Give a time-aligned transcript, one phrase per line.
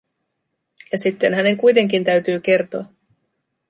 [0.91, 2.85] Ja sitten hänen kuitenkin täytyi kertoa.